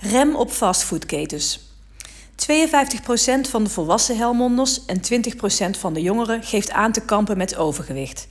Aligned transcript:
Rem 0.00 0.34
op 0.34 0.50
fastfoodketens. 0.50 1.60
52% 2.36 2.52
van 3.48 3.64
de 3.64 3.70
volwassen 3.70 4.16
Helmonders 4.16 4.84
en 4.84 5.00
20% 5.76 5.78
van 5.78 5.92
de 5.92 6.02
jongeren 6.02 6.42
geeft 6.42 6.70
aan 6.70 6.92
te 6.92 7.00
kampen 7.00 7.36
met 7.36 7.56
overgewicht. 7.56 8.26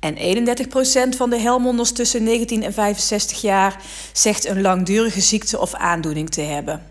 En 0.00 0.16
31% 0.16 1.16
van 1.16 1.30
de 1.30 1.38
Helmonders 1.38 1.92
tussen 1.92 2.22
19 2.22 2.62
en 2.62 2.72
65 2.72 3.40
jaar 3.40 3.82
zegt 4.12 4.46
een 4.46 4.60
langdurige 4.60 5.20
ziekte 5.20 5.60
of 5.60 5.74
aandoening 5.74 6.30
te 6.30 6.40
hebben. 6.40 6.82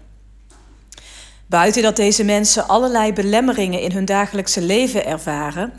Buiten 1.47 1.81
dat 1.81 1.95
deze 1.95 2.23
mensen 2.23 2.67
allerlei 2.67 3.13
belemmeringen 3.13 3.81
in 3.81 3.91
hun 3.91 4.05
dagelijkse 4.05 4.61
leven 4.61 5.05
ervaren, 5.05 5.73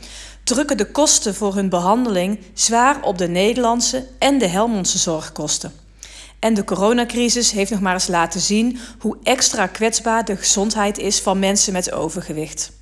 drukken 0.45 0.77
de 0.77 0.91
kosten 0.91 1.35
voor 1.35 1.55
hun 1.55 1.69
behandeling 1.69 2.39
zwaar 2.55 3.03
op 3.03 3.19
de 3.19 3.29
Nederlandse 3.29 4.07
en 4.19 4.39
de 4.39 4.47
Helmondse 4.47 4.99
zorgkosten. 4.99 5.86
En 6.39 6.55
de 6.55 6.65
coronacrisis 6.65 7.51
heeft 7.51 7.71
nog 7.71 7.81
maar 7.81 7.93
eens 7.93 8.07
laten 8.07 8.41
zien 8.41 8.79
hoe 8.99 9.17
extra 9.23 9.67
kwetsbaar 9.67 10.25
de 10.25 10.37
gezondheid 10.37 10.99
is 10.99 11.21
van 11.21 11.39
mensen 11.39 11.73
met 11.73 11.93
overgewicht. 11.93 12.73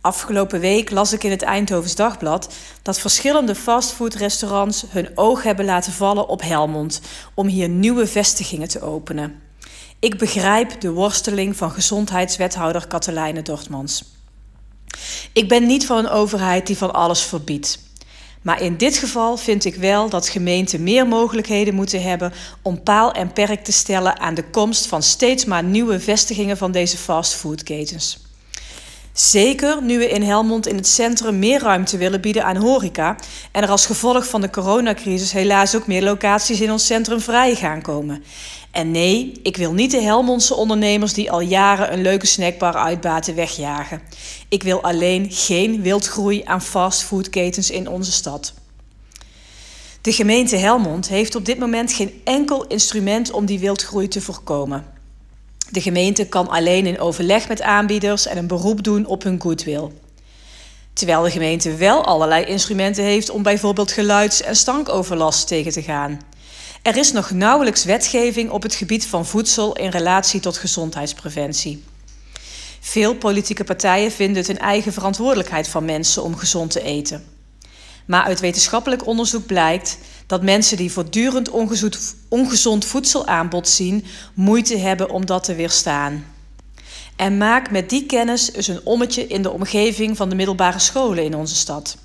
Afgelopen 0.00 0.60
week 0.60 0.90
las 0.90 1.12
ik 1.12 1.24
in 1.24 1.30
het 1.30 1.42
Eindhovens 1.42 1.94
Dagblad 1.94 2.54
dat 2.82 3.00
verschillende 3.00 3.54
fastfoodrestaurants 3.54 4.84
hun 4.88 5.10
oog 5.14 5.42
hebben 5.42 5.64
laten 5.64 5.92
vallen 5.92 6.28
op 6.28 6.42
Helmond 6.42 7.00
om 7.34 7.46
hier 7.46 7.68
nieuwe 7.68 8.06
vestigingen 8.06 8.68
te 8.68 8.82
openen. 8.82 9.42
Ik 9.98 10.18
begrijp 10.18 10.80
de 10.80 10.90
worsteling 10.90 11.56
van 11.56 11.70
gezondheidswethouder 11.70 12.86
Katelijne 12.86 13.42
Dortmans. 13.42 14.04
Ik 15.32 15.48
ben 15.48 15.66
niet 15.66 15.86
van 15.86 15.98
een 15.98 16.08
overheid 16.08 16.66
die 16.66 16.76
van 16.76 16.92
alles 16.92 17.22
verbiedt. 17.22 17.89
Maar 18.42 18.62
in 18.62 18.76
dit 18.76 18.96
geval 18.96 19.36
vind 19.36 19.64
ik 19.64 19.74
wel 19.74 20.08
dat 20.08 20.28
gemeenten 20.28 20.82
meer 20.82 21.06
mogelijkheden 21.06 21.74
moeten 21.74 22.02
hebben 22.02 22.32
om 22.62 22.82
paal 22.82 23.12
en 23.12 23.32
perk 23.32 23.64
te 23.64 23.72
stellen 23.72 24.18
aan 24.18 24.34
de 24.34 24.44
komst 24.44 24.86
van 24.86 25.02
steeds 25.02 25.44
maar 25.44 25.64
nieuwe 25.64 26.00
vestigingen 26.00 26.56
van 26.56 26.72
deze 26.72 26.96
fastfoodketens. 26.96 28.29
Zeker 29.20 29.82
nu 29.82 29.98
we 29.98 30.08
in 30.08 30.22
Helmond 30.22 30.66
in 30.66 30.76
het 30.76 30.86
centrum 30.86 31.38
meer 31.38 31.60
ruimte 31.60 31.96
willen 31.96 32.20
bieden 32.20 32.44
aan 32.44 32.56
horeca 32.56 33.16
en 33.52 33.62
er 33.62 33.68
als 33.68 33.86
gevolg 33.86 34.26
van 34.26 34.40
de 34.40 34.50
coronacrisis 34.50 35.32
helaas 35.32 35.76
ook 35.76 35.86
meer 35.86 36.02
locaties 36.02 36.60
in 36.60 36.72
ons 36.72 36.86
centrum 36.86 37.20
vrij 37.20 37.54
gaan 37.54 37.82
komen. 37.82 38.24
En 38.70 38.90
nee, 38.90 39.32
ik 39.42 39.56
wil 39.56 39.72
niet 39.72 39.90
de 39.90 40.00
Helmondse 40.00 40.54
ondernemers 40.54 41.12
die 41.12 41.30
al 41.30 41.40
jaren 41.40 41.92
een 41.92 42.02
leuke 42.02 42.26
snackbar 42.26 42.74
uitbaten 42.74 43.34
wegjagen. 43.34 44.00
Ik 44.48 44.62
wil 44.62 44.82
alleen 44.82 45.26
geen 45.30 45.82
wildgroei 45.82 46.42
aan 46.44 46.62
fastfoodketens 46.62 47.70
in 47.70 47.88
onze 47.88 48.12
stad. 48.12 48.54
De 50.00 50.12
gemeente 50.12 50.56
Helmond 50.56 51.08
heeft 51.08 51.34
op 51.34 51.44
dit 51.44 51.58
moment 51.58 51.92
geen 51.92 52.20
enkel 52.24 52.66
instrument 52.66 53.30
om 53.30 53.46
die 53.46 53.58
wildgroei 53.58 54.08
te 54.08 54.20
voorkomen. 54.20 54.89
De 55.70 55.80
gemeente 55.80 56.26
kan 56.26 56.48
alleen 56.48 56.86
in 56.86 57.00
overleg 57.00 57.48
met 57.48 57.62
aanbieders 57.62 58.26
en 58.26 58.36
een 58.36 58.46
beroep 58.46 58.82
doen 58.82 59.06
op 59.06 59.22
hun 59.22 59.40
goodwill. 59.40 59.88
Terwijl 60.92 61.22
de 61.22 61.30
gemeente 61.30 61.74
wel 61.74 62.04
allerlei 62.04 62.44
instrumenten 62.44 63.04
heeft 63.04 63.30
om 63.30 63.42
bijvoorbeeld 63.42 63.92
geluids- 63.92 64.42
en 64.42 64.56
stankoverlast 64.56 65.46
tegen 65.46 65.72
te 65.72 65.82
gaan. 65.82 66.20
Er 66.82 66.96
is 66.96 67.12
nog 67.12 67.30
nauwelijks 67.30 67.84
wetgeving 67.84 68.50
op 68.50 68.62
het 68.62 68.74
gebied 68.74 69.06
van 69.06 69.26
voedsel 69.26 69.76
in 69.76 69.90
relatie 69.90 70.40
tot 70.40 70.56
gezondheidspreventie. 70.56 71.84
Veel 72.80 73.14
politieke 73.14 73.64
partijen 73.64 74.12
vinden 74.12 74.36
het 74.36 74.48
een 74.48 74.58
eigen 74.58 74.92
verantwoordelijkheid 74.92 75.68
van 75.68 75.84
mensen 75.84 76.22
om 76.22 76.36
gezond 76.36 76.70
te 76.70 76.82
eten. 76.82 77.24
Maar 78.06 78.22
uit 78.22 78.40
wetenschappelijk 78.40 79.06
onderzoek 79.06 79.46
blijkt 79.46 79.98
dat 80.30 80.42
mensen 80.42 80.76
die 80.76 80.92
voortdurend 80.92 81.48
ongezond, 81.48 82.16
ongezond 82.28 82.84
voedselaanbod 82.84 83.68
zien, 83.68 84.04
moeite 84.34 84.76
hebben 84.76 85.10
om 85.10 85.26
dat 85.26 85.44
te 85.44 85.54
weerstaan. 85.54 86.26
En 87.16 87.38
maak 87.38 87.70
met 87.70 87.90
die 87.90 88.06
kennis 88.06 88.52
eens 88.52 88.68
een 88.68 88.84
ommetje 88.84 89.26
in 89.26 89.42
de 89.42 89.50
omgeving 89.50 90.16
van 90.16 90.28
de 90.28 90.34
middelbare 90.34 90.78
scholen 90.78 91.24
in 91.24 91.34
onze 91.34 91.54
stad. 91.54 91.96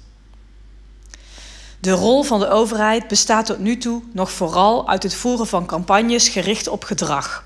De 1.79 1.91
rol 1.91 2.23
van 2.23 2.39
de 2.39 2.49
overheid 2.49 3.07
bestaat 3.07 3.45
tot 3.45 3.59
nu 3.59 3.77
toe 3.77 4.01
nog 4.13 4.31
vooral 4.31 4.89
uit 4.89 5.03
het 5.03 5.15
voeren 5.15 5.47
van 5.47 5.65
campagnes 5.65 6.29
gericht 6.29 6.67
op 6.67 6.83
gedrag. 6.83 7.43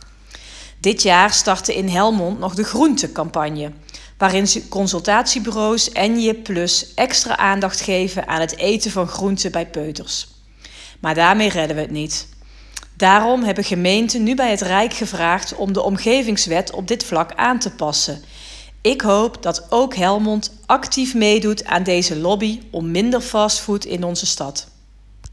Dit 0.80 1.02
jaar 1.02 1.34
startte 1.34 1.76
in 1.76 1.88
Helmond 1.88 2.40
nog 2.40 2.56
de 2.56 2.64
groentecampagne, 2.64 3.72
waarin 4.18 4.70
consultatiebureaus 4.70 5.92
en 5.92 6.22
Je 6.22 6.34
Plus 6.34 6.94
extra 6.94 7.38
aandacht 7.38 7.82
geven 7.82 8.28
aan 8.28 8.42
het 8.42 8.58
eten 8.58 8.92
van 8.92 9.08
groenten 9.08 9.52
bij 9.52 9.68
peuters. 9.68 10.38
Maar 11.00 11.16
daarmee 11.16 11.50
redden 11.50 11.76
we 11.76 11.82
het 11.82 11.92
niet. 11.92 12.28
Daarom 12.98 13.44
hebben 13.44 13.64
gemeenten 13.64 14.24
nu 14.24 14.36
bij 14.36 14.50
het 14.50 14.62
Rijk 14.62 14.94
gevraagd 14.94 15.56
om 15.56 15.74
de 15.74 15.82
omgevingswet 15.82 16.72
op 16.72 16.88
dit 16.88 17.04
vlak 17.04 17.34
aan 17.36 17.60
te 17.60 17.72
passen. 17.72 18.22
Ik 18.82 19.02
hoop 19.02 19.44
dat 19.44 19.66
ook 19.70 19.96
Helmond 19.96 20.52
actief 20.66 21.14
meedoet 21.14 21.66
aan 21.66 21.84
deze 21.84 22.16
lobby 22.16 22.62
om 22.72 22.92
minder 22.92 23.22
fastfood 23.22 23.86
in 23.86 24.04
onze 24.04 24.26
stad. 24.26 24.68